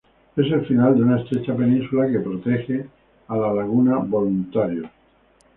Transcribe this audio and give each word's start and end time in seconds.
Es 0.35 0.51
el 0.51 0.65
final 0.65 0.95
de 0.97 1.03
una 1.03 1.21
estrecha 1.21 1.55
península, 1.55 2.07
que 2.07 2.17
protege 2.21 2.87
a 3.27 3.37
la 3.37 3.53
Laguna 3.53 3.97
Voluntarios. 3.97 4.87